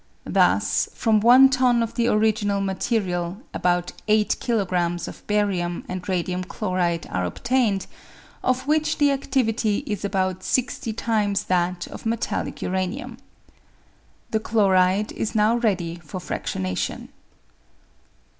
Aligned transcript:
Thus, 0.25 0.89
from 0.95 1.19
one 1.19 1.47
ton 1.49 1.83
of 1.83 1.93
the 1.93 2.07
original 2.07 2.59
material 2.59 3.37
about 3.53 3.91
8 4.07 4.37
kilogrms. 4.39 5.07
of 5.07 5.21
barium 5.27 5.85
and 5.87 6.09
radium 6.09 6.43
chloride 6.43 7.05
are 7.11 7.23
obtained, 7.23 7.85
of 8.43 8.65
which 8.65 8.97
the 8.97 9.09
adivity 9.09 9.83
is 9.85 10.03
about 10.03 10.41
sixty 10.41 10.91
times 10.91 11.43
that 11.43 11.85
of 11.89 12.07
metallic 12.07 12.63
uranium. 12.63 13.17
The 14.31 14.39
chloride 14.39 15.11
is 15.11 15.35
now 15.35 15.57
ready 15.57 15.97
for 16.03 16.19
fradionation. 16.19 17.09